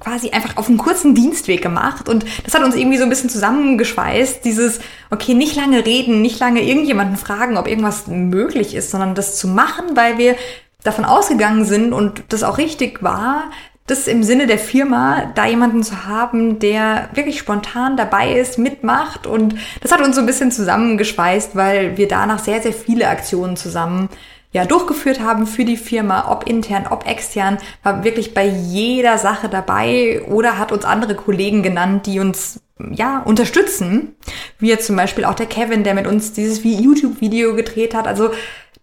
quasi 0.00 0.30
einfach 0.30 0.56
auf 0.56 0.68
einen 0.68 0.78
kurzen 0.78 1.14
Dienstweg 1.14 1.62
gemacht 1.62 2.08
und 2.08 2.24
das 2.44 2.54
hat 2.54 2.62
uns 2.62 2.74
irgendwie 2.74 2.98
so 2.98 3.04
ein 3.04 3.10
bisschen 3.10 3.30
zusammengeschweißt, 3.30 4.44
dieses, 4.44 4.80
okay, 5.10 5.34
nicht 5.34 5.56
lange 5.56 5.84
reden, 5.86 6.22
nicht 6.22 6.38
lange 6.38 6.62
irgendjemanden 6.62 7.16
fragen, 7.16 7.56
ob 7.56 7.66
irgendwas 7.66 8.06
möglich 8.06 8.74
ist, 8.74 8.90
sondern 8.90 9.14
das 9.14 9.36
zu 9.36 9.48
machen, 9.48 9.94
weil 9.94 10.18
wir 10.18 10.36
davon 10.82 11.04
ausgegangen 11.04 11.64
sind 11.64 11.92
und 11.92 12.24
das 12.28 12.42
auch 12.42 12.58
richtig 12.58 13.02
war, 13.02 13.50
das 13.86 14.08
im 14.08 14.22
Sinne 14.22 14.46
der 14.46 14.58
Firma, 14.58 15.32
da 15.34 15.46
jemanden 15.46 15.82
zu 15.82 16.06
haben, 16.06 16.58
der 16.58 17.08
wirklich 17.14 17.38
spontan 17.38 17.96
dabei 17.96 18.32
ist, 18.32 18.58
mitmacht. 18.58 19.26
Und 19.26 19.54
das 19.80 19.92
hat 19.92 20.00
uns 20.00 20.16
so 20.16 20.20
ein 20.20 20.26
bisschen 20.26 20.50
zusammengeschweißt, 20.50 21.54
weil 21.54 21.96
wir 21.96 22.08
danach 22.08 22.40
sehr, 22.40 22.60
sehr 22.60 22.72
viele 22.72 23.08
Aktionen 23.08 23.56
zusammen 23.56 24.08
ja, 24.52 24.64
durchgeführt 24.64 25.20
haben 25.20 25.46
für 25.46 25.64
die 25.64 25.76
Firma, 25.76 26.30
ob 26.30 26.48
intern, 26.48 26.86
ob 26.88 27.06
extern, 27.06 27.58
war 27.82 28.04
wirklich 28.04 28.32
bei 28.32 28.46
jeder 28.46 29.18
Sache 29.18 29.48
dabei 29.48 30.22
oder 30.28 30.58
hat 30.58 30.72
uns 30.72 30.84
andere 30.84 31.14
Kollegen 31.14 31.62
genannt, 31.62 32.06
die 32.06 32.20
uns 32.20 32.60
ja, 32.78 33.20
unterstützen. 33.20 34.16
Wie 34.58 34.68
jetzt 34.68 34.86
zum 34.86 34.96
Beispiel 34.96 35.24
auch 35.24 35.34
der 35.34 35.46
Kevin, 35.46 35.84
der 35.84 35.94
mit 35.94 36.06
uns 36.06 36.32
dieses 36.32 36.64
YouTube-Video 36.64 37.54
gedreht 37.54 37.94
hat. 37.94 38.06
Also 38.06 38.30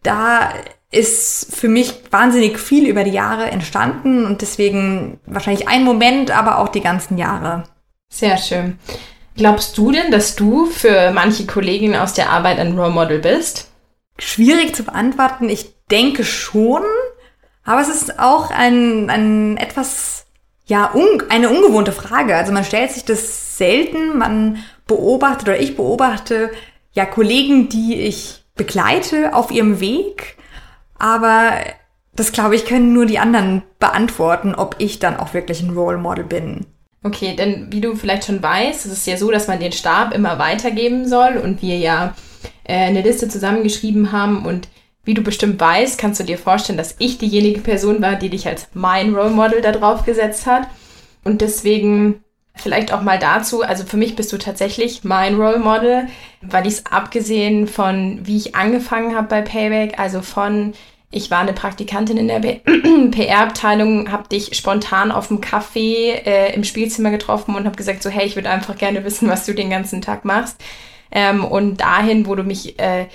da 0.03 0.53
ist 0.93 1.53
für 1.53 1.67
mich 1.67 1.93
wahnsinnig 2.11 2.59
viel 2.59 2.87
über 2.87 3.03
die 3.03 3.11
Jahre 3.11 3.49
entstanden 3.49 4.25
und 4.25 4.41
deswegen 4.41 5.19
wahrscheinlich 5.25 5.67
ein 5.67 5.83
Moment, 5.83 6.31
aber 6.31 6.59
auch 6.59 6.69
die 6.69 6.81
ganzen 6.81 7.17
Jahre. 7.17 7.63
Sehr 8.09 8.37
schön. 8.37 8.77
Glaubst 9.35 9.77
du 9.77 9.91
denn, 9.91 10.11
dass 10.11 10.35
du 10.35 10.67
für 10.67 11.11
manche 11.11 11.47
Kolleginnen 11.47 11.99
aus 11.99 12.13
der 12.13 12.29
Arbeit 12.29 12.59
ein 12.59 12.77
Role 12.77 12.91
Model 12.91 13.19
bist? 13.19 13.71
Schwierig 14.19 14.75
zu 14.75 14.83
beantworten. 14.83 15.49
Ich 15.49 15.73
denke 15.89 16.23
schon, 16.23 16.83
aber 17.63 17.81
es 17.81 17.89
ist 17.89 18.19
auch 18.19 18.51
ein, 18.51 19.09
ein 19.09 19.57
etwas, 19.57 20.27
ja, 20.65 20.93
un, 20.93 21.23
eine 21.29 21.49
ungewohnte 21.49 21.91
Frage. 21.91 22.35
Also 22.35 22.51
man 22.51 22.63
stellt 22.63 22.91
sich 22.91 23.03
das 23.03 23.57
selten, 23.57 24.15
man 24.17 24.63
beobachtet 24.85 25.47
oder 25.47 25.59
ich 25.59 25.75
beobachte 25.75 26.51
ja 26.91 27.05
Kollegen, 27.05 27.69
die 27.69 27.95
ich 27.95 28.43
begleite 28.55 29.33
auf 29.33 29.49
ihrem 29.49 29.79
Weg 29.79 30.37
aber 30.97 31.53
das 32.15 32.31
glaube 32.31 32.55
ich, 32.55 32.65
können 32.65 32.93
nur 32.93 33.05
die 33.05 33.19
anderen 33.19 33.63
beantworten, 33.79 34.55
ob 34.55 34.75
ich 34.79 34.99
dann 34.99 35.17
auch 35.17 35.33
wirklich 35.33 35.61
ein 35.61 35.71
Role 35.71 35.97
Model 35.97 36.23
bin. 36.23 36.65
Okay, 37.03 37.35
denn 37.35 37.71
wie 37.71 37.81
du 37.81 37.95
vielleicht 37.95 38.25
schon 38.25 38.41
weißt, 38.41 38.85
es 38.85 38.91
ist 38.91 39.07
ja 39.07 39.17
so, 39.17 39.29
dass 39.29 39.47
man 39.47 39.59
den 39.59 39.73
Stab 39.73 40.13
immer 40.13 40.39
weitergeben 40.39 41.07
soll 41.07 41.37
und 41.37 41.61
wir 41.61 41.77
ja 41.77 42.15
äh, 42.63 42.75
eine 42.75 43.01
Liste 43.01 43.27
zusammengeschrieben 43.27 44.11
haben 44.11 44.45
und 44.45 44.69
wie 45.03 45.13
du 45.13 45.21
bestimmt 45.21 45.59
weißt, 45.59 45.99
kannst 45.99 46.21
du 46.21 46.23
dir 46.23 46.37
vorstellen, 46.37 46.77
dass 46.77 46.95
ich 46.99 47.17
diejenige 47.17 47.59
Person 47.59 48.01
war, 48.01 48.15
die 48.15 48.29
dich 48.29 48.47
als 48.47 48.67
mein 48.73 49.13
Role 49.13 49.31
Model 49.31 49.61
da 49.61 49.73
drauf 49.73 50.05
gesetzt 50.05 50.45
hat. 50.45 50.67
Und 51.25 51.41
deswegen 51.41 52.23
vielleicht 52.55 52.93
auch 52.93 53.01
mal 53.01 53.19
dazu, 53.19 53.63
also 53.63 53.83
für 53.83 53.97
mich 53.97 54.15
bist 54.15 54.31
du 54.31 54.37
tatsächlich 54.37 55.03
mein 55.03 55.35
Role 55.35 55.59
Model, 55.59 56.07
weil 56.41 56.67
ich 56.67 56.73
es 56.73 56.85
abgesehen 56.85 57.67
von, 57.67 58.19
wie 58.23 58.37
ich 58.37 58.55
angefangen 58.55 59.15
habe 59.15 59.27
bei 59.27 59.41
Payback, 59.41 59.99
also 59.99 60.21
von 60.21 60.73
ich 61.15 61.29
war 61.29 61.39
eine 61.39 61.53
Praktikantin 61.53 62.17
in 62.17 62.27
der 62.27 62.39
PR-Abteilung, 62.39 64.11
habe 64.11 64.27
dich 64.29 64.55
spontan 64.55 65.11
auf 65.11 65.27
dem 65.27 65.41
Café 65.41 66.25
äh, 66.25 66.53
im 66.55 66.63
Spielzimmer 66.63 67.11
getroffen 67.11 67.55
und 67.55 67.65
habe 67.65 67.75
gesagt, 67.75 68.01
so 68.01 68.09
hey, 68.09 68.25
ich 68.25 68.35
würde 68.35 68.49
einfach 68.49 68.77
gerne 68.77 69.03
wissen, 69.03 69.29
was 69.29 69.45
du 69.45 69.53
den 69.53 69.69
ganzen 69.69 70.01
Tag 70.01 70.25
machst. 70.25 70.59
Ähm, 71.11 71.45
und 71.45 71.81
dahin, 71.81 72.25
wo 72.25 72.33
du 72.33 72.41
mich 72.41 72.79
äh, 72.79 73.05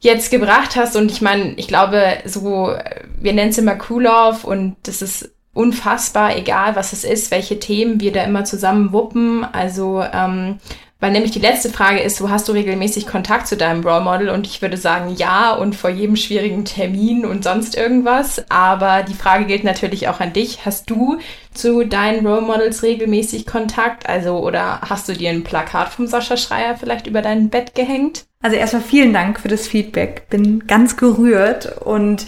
jetzt 0.00 0.30
gebracht 0.30 0.76
hast. 0.76 0.96
Und 0.96 1.10
ich 1.10 1.20
meine, 1.20 1.52
ich 1.56 1.68
glaube, 1.68 2.18
so, 2.24 2.74
wir 3.20 3.32
nennen 3.34 3.50
es 3.50 3.58
immer 3.58 3.76
Cool-Off 3.90 4.44
und 4.44 4.76
das 4.84 5.02
ist 5.02 5.35
unfassbar, 5.56 6.36
egal 6.36 6.76
was 6.76 6.92
es 6.92 7.04
ist, 7.04 7.30
welche 7.30 7.58
Themen 7.58 8.00
wir 8.00 8.12
da 8.12 8.22
immer 8.22 8.44
zusammen 8.44 8.92
wuppen. 8.92 9.44
Also 9.44 10.04
ähm, 10.12 10.58
weil 10.98 11.12
nämlich 11.12 11.32
die 11.32 11.40
letzte 11.40 11.68
Frage 11.68 12.00
ist, 12.00 12.22
wo 12.22 12.30
hast 12.30 12.48
du 12.48 12.52
regelmäßig 12.52 13.06
Kontakt 13.06 13.46
zu 13.46 13.58
deinem 13.58 13.86
Role 13.86 14.00
Model? 14.00 14.30
Und 14.30 14.46
ich 14.46 14.62
würde 14.62 14.78
sagen, 14.78 15.14
ja, 15.14 15.52
und 15.52 15.76
vor 15.76 15.90
jedem 15.90 16.16
schwierigen 16.16 16.64
Termin 16.64 17.26
und 17.26 17.44
sonst 17.44 17.76
irgendwas. 17.76 18.42
Aber 18.48 19.02
die 19.02 19.14
Frage 19.14 19.44
gilt 19.44 19.62
natürlich 19.62 20.08
auch 20.08 20.20
an 20.20 20.32
dich. 20.32 20.64
Hast 20.64 20.88
du 20.88 21.18
zu 21.52 21.84
deinen 21.84 22.26
Role 22.26 22.40
Models 22.40 22.82
regelmäßig 22.82 23.46
Kontakt? 23.46 24.08
Also, 24.08 24.38
oder 24.38 24.80
hast 24.80 25.06
du 25.08 25.12
dir 25.12 25.28
ein 25.28 25.44
Plakat 25.44 25.90
vom 25.90 26.06
Sascha 26.06 26.38
Schreier 26.38 26.76
vielleicht 26.76 27.06
über 27.06 27.20
dein 27.20 27.50
Bett 27.50 27.74
gehängt? 27.74 28.24
Also 28.40 28.56
erstmal 28.56 28.82
vielen 28.82 29.12
Dank 29.12 29.38
für 29.38 29.48
das 29.48 29.68
Feedback. 29.68 30.30
Bin 30.30 30.66
ganz 30.66 30.96
gerührt 30.96 31.82
und 31.82 32.24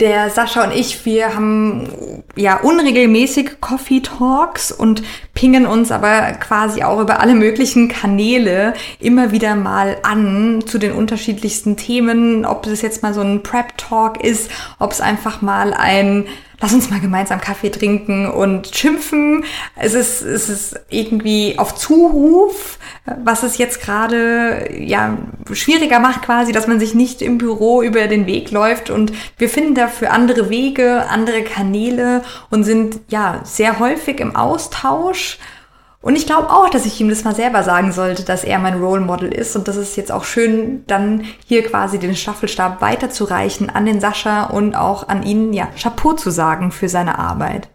der 0.00 0.30
Sascha 0.30 0.64
und 0.64 0.72
ich, 0.72 1.04
wir 1.04 1.34
haben 1.34 2.22
ja 2.34 2.58
unregelmäßig 2.60 3.60
Coffee 3.60 4.00
Talks 4.00 4.72
und 4.72 5.02
pingen 5.34 5.66
uns 5.66 5.92
aber 5.92 6.32
quasi 6.32 6.82
auch 6.82 7.00
über 7.00 7.20
alle 7.20 7.34
möglichen 7.34 7.88
Kanäle 7.88 8.74
immer 8.98 9.30
wieder 9.30 9.54
mal 9.54 9.98
an 10.02 10.64
zu 10.66 10.78
den 10.78 10.92
unterschiedlichsten 10.92 11.76
Themen, 11.76 12.44
ob 12.44 12.66
es 12.66 12.82
jetzt 12.82 13.02
mal 13.02 13.14
so 13.14 13.20
ein 13.20 13.42
Prep 13.42 13.76
Talk 13.78 14.22
ist, 14.22 14.50
ob 14.78 14.90
es 14.90 15.00
einfach 15.00 15.40
mal 15.40 15.72
ein 15.72 16.26
lass 16.62 16.72
uns 16.72 16.88
mal 16.88 17.00
gemeinsam 17.00 17.40
Kaffee 17.40 17.70
trinken 17.70 18.30
und 18.30 18.74
schimpfen. 18.74 19.44
Es 19.76 19.94
ist, 19.94 20.22
es 20.22 20.48
ist 20.48 20.80
irgendwie 20.88 21.58
auf 21.58 21.74
Zuruf, 21.74 22.78
was 23.04 23.42
es 23.42 23.58
jetzt 23.58 23.80
gerade 23.80 24.72
ja 24.78 25.18
schwieriger 25.52 25.98
macht 25.98 26.22
quasi, 26.22 26.52
dass 26.52 26.68
man 26.68 26.78
sich 26.78 26.94
nicht 26.94 27.20
im 27.20 27.36
Büro 27.36 27.82
über 27.82 28.06
den 28.06 28.26
Weg 28.26 28.52
läuft 28.52 28.90
und 28.90 29.12
wir 29.38 29.48
finden 29.48 29.74
dafür 29.74 30.12
andere 30.12 30.48
Wege, 30.48 31.06
andere 31.10 31.42
Kanäle 31.42 32.22
und 32.48 32.62
sind 32.62 33.00
ja 33.08 33.40
sehr 33.44 33.80
häufig 33.80 34.20
im 34.20 34.36
Austausch 34.36 35.38
und 36.02 36.16
ich 36.16 36.26
glaube 36.26 36.50
auch, 36.50 36.68
dass 36.68 36.84
ich 36.84 37.00
ihm 37.00 37.08
das 37.08 37.22
mal 37.22 37.34
selber 37.34 37.62
sagen 37.62 37.92
sollte, 37.92 38.24
dass 38.24 38.42
er 38.42 38.58
mein 38.58 38.82
Role 38.82 39.00
Model 39.00 39.32
ist. 39.32 39.54
Und 39.54 39.68
das 39.68 39.76
ist 39.76 39.96
jetzt 39.96 40.10
auch 40.10 40.24
schön, 40.24 40.84
dann 40.88 41.24
hier 41.46 41.62
quasi 41.62 41.98
den 42.00 42.16
Staffelstab 42.16 42.80
weiterzureichen 42.80 43.70
an 43.70 43.86
den 43.86 44.00
Sascha 44.00 44.44
und 44.44 44.74
auch 44.74 45.08
an 45.08 45.22
ihn, 45.22 45.52
ja, 45.52 45.68
Chapeau 45.80 46.14
zu 46.14 46.30
sagen 46.30 46.72
für 46.72 46.88
seine 46.88 47.20
Arbeit. 47.20 47.68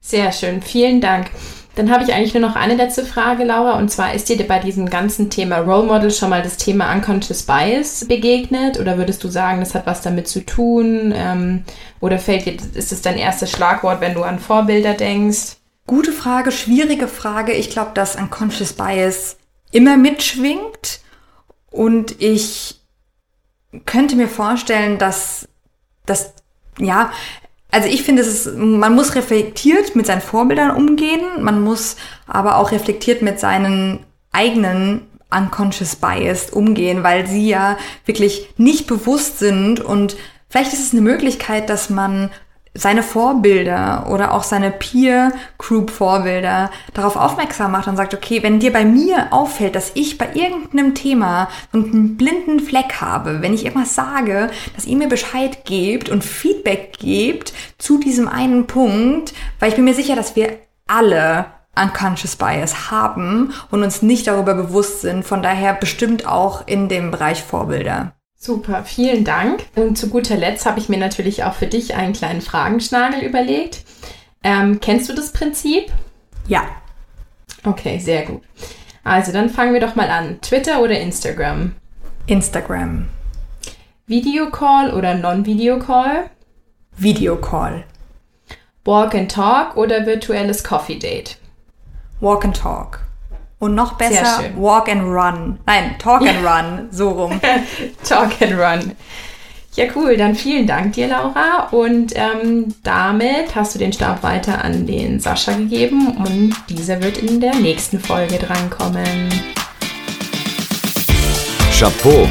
Sehr 0.00 0.30
schön, 0.30 0.62
vielen 0.62 1.00
Dank. 1.00 1.30
Dann 1.74 1.90
habe 1.90 2.04
ich 2.04 2.12
eigentlich 2.12 2.34
nur 2.34 2.42
noch 2.42 2.54
eine 2.54 2.74
letzte 2.74 3.04
Frage, 3.04 3.44
Laura. 3.44 3.78
Und 3.78 3.90
zwar, 3.90 4.14
ist 4.14 4.28
dir 4.28 4.46
bei 4.46 4.58
diesem 4.58 4.90
ganzen 4.90 5.30
Thema 5.30 5.58
Role 5.58 5.86
Model 5.86 6.10
schon 6.10 6.30
mal 6.30 6.42
das 6.42 6.58
Thema 6.58 6.92
Unconscious 6.92 7.42
Bias 7.44 8.06
begegnet? 8.06 8.78
Oder 8.78 8.98
würdest 8.98 9.24
du 9.24 9.28
sagen, 9.28 9.60
das 9.60 9.74
hat 9.74 9.86
was 9.86 10.02
damit 10.02 10.28
zu 10.28 10.44
tun? 10.44 11.12
Ähm, 11.16 11.64
oder 12.00 12.18
fällt 12.18 12.46
dir, 12.46 12.56
ist 12.74 12.92
es 12.92 13.00
dein 13.00 13.16
erstes 13.16 13.50
Schlagwort, 13.50 14.00
wenn 14.00 14.14
du 14.14 14.22
an 14.22 14.38
Vorbilder 14.38 14.94
denkst? 14.94 15.56
Gute 15.86 16.12
Frage, 16.12 16.52
schwierige 16.52 17.08
Frage. 17.08 17.52
Ich 17.52 17.70
glaube, 17.70 17.90
dass 17.94 18.16
Unconscious 18.16 18.72
Bias 18.72 19.36
immer 19.72 19.96
mitschwingt. 19.96 21.00
Und 21.70 22.20
ich 22.20 22.80
könnte 23.86 24.16
mir 24.16 24.28
vorstellen, 24.28 24.98
dass 24.98 25.48
das, 26.06 26.34
ja, 26.78 27.10
also 27.70 27.88
ich 27.88 28.02
finde, 28.02 28.24
man 28.56 28.94
muss 28.94 29.14
reflektiert 29.14 29.96
mit 29.96 30.06
seinen 30.06 30.20
Vorbildern 30.20 30.76
umgehen, 30.76 31.22
man 31.40 31.62
muss 31.62 31.96
aber 32.26 32.58
auch 32.58 32.70
reflektiert 32.70 33.22
mit 33.22 33.40
seinen 33.40 34.04
eigenen 34.30 35.08
unconscious 35.30 35.96
bias 35.96 36.50
umgehen, 36.50 37.02
weil 37.02 37.26
sie 37.26 37.48
ja 37.48 37.78
wirklich 38.04 38.52
nicht 38.58 38.86
bewusst 38.86 39.38
sind. 39.38 39.80
Und 39.80 40.16
vielleicht 40.48 40.74
ist 40.74 40.86
es 40.86 40.92
eine 40.92 41.00
Möglichkeit, 41.00 41.70
dass 41.70 41.88
man 41.88 42.30
seine 42.74 43.02
Vorbilder 43.02 44.06
oder 44.10 44.32
auch 44.32 44.42
seine 44.42 44.70
Peer 44.70 45.32
Group 45.58 45.90
Vorbilder 45.90 46.70
darauf 46.94 47.16
aufmerksam 47.16 47.72
macht 47.72 47.86
und 47.86 47.96
sagt, 47.96 48.14
okay, 48.14 48.42
wenn 48.42 48.60
dir 48.60 48.72
bei 48.72 48.84
mir 48.84 49.28
auffällt, 49.30 49.74
dass 49.74 49.92
ich 49.94 50.16
bei 50.16 50.30
irgendeinem 50.34 50.94
Thema 50.94 51.48
einen 51.72 52.16
blinden 52.16 52.60
Fleck 52.60 53.00
habe, 53.00 53.42
wenn 53.42 53.52
ich 53.52 53.64
irgendwas 53.64 53.94
sage, 53.94 54.50
dass 54.74 54.86
ihr 54.86 54.96
mir 54.96 55.08
Bescheid 55.08 55.64
gebt 55.66 56.08
und 56.08 56.24
Feedback 56.24 56.98
gebt 56.98 57.52
zu 57.76 57.98
diesem 57.98 58.26
einen 58.26 58.66
Punkt, 58.66 59.34
weil 59.58 59.68
ich 59.68 59.76
bin 59.76 59.84
mir 59.84 59.94
sicher, 59.94 60.16
dass 60.16 60.34
wir 60.34 60.58
alle 60.86 61.46
Unconscious 61.74 62.36
Bias 62.36 62.90
haben 62.90 63.52
und 63.70 63.82
uns 63.82 64.02
nicht 64.02 64.26
darüber 64.26 64.54
bewusst 64.54 65.00
sind. 65.00 65.24
Von 65.24 65.42
daher 65.42 65.74
bestimmt 65.74 66.26
auch 66.26 66.66
in 66.66 66.88
dem 66.88 67.10
Bereich 67.10 67.42
Vorbilder. 67.42 68.12
Super, 68.44 68.82
vielen 68.82 69.22
Dank. 69.22 69.66
Und 69.76 69.96
zu 69.96 70.08
guter 70.08 70.36
Letzt 70.36 70.66
habe 70.66 70.80
ich 70.80 70.88
mir 70.88 70.98
natürlich 70.98 71.44
auch 71.44 71.54
für 71.54 71.68
dich 71.68 71.94
einen 71.94 72.12
kleinen 72.12 72.40
Fragenschnagel 72.40 73.20
überlegt. 73.20 73.84
Ähm, 74.42 74.80
kennst 74.80 75.08
du 75.08 75.12
das 75.12 75.32
Prinzip? 75.32 75.92
Ja. 76.48 76.64
Okay, 77.62 78.00
sehr 78.00 78.26
gut. 78.26 78.42
Also 79.04 79.30
dann 79.30 79.48
fangen 79.48 79.74
wir 79.74 79.80
doch 79.80 79.94
mal 79.94 80.10
an. 80.10 80.40
Twitter 80.40 80.82
oder 80.82 80.98
Instagram? 80.98 81.76
Instagram. 82.26 83.06
Videocall 84.08 84.92
oder 84.92 85.14
Non-Video-Call? 85.14 86.28
Videocall. 86.96 87.84
Walk 88.84 89.14
and 89.14 89.30
Talk 89.30 89.76
oder 89.76 90.04
virtuelles 90.04 90.64
Coffee 90.64 90.98
Date? 90.98 91.38
Walk 92.18 92.44
and 92.44 92.56
Talk. 92.56 92.98
Und 93.62 93.76
noch 93.76 93.92
besser. 93.92 94.40
Walk 94.56 94.88
and 94.88 95.04
Run. 95.04 95.56
Nein, 95.66 95.94
Talk 96.00 96.22
and 96.22 96.44
Run, 96.44 96.88
so 96.90 97.10
rum. 97.10 97.40
Talk 98.04 98.32
and 98.42 98.58
Run. 98.58 98.96
Ja, 99.76 99.84
cool. 99.94 100.16
Dann 100.16 100.34
vielen 100.34 100.66
Dank 100.66 100.94
dir, 100.94 101.06
Laura. 101.06 101.68
Und 101.70 102.12
ähm, 102.16 102.74
damit 102.82 103.54
hast 103.54 103.76
du 103.76 103.78
den 103.78 103.92
Stab 103.92 104.24
weiter 104.24 104.64
an 104.64 104.84
den 104.88 105.20
Sascha 105.20 105.52
gegeben 105.52 106.08
und 106.08 106.56
dieser 106.70 107.00
wird 107.04 107.18
in 107.18 107.40
der 107.40 107.54
nächsten 107.54 108.00
Folge 108.00 108.36
drankommen. 108.38 109.28
Chapeau. 111.70 112.26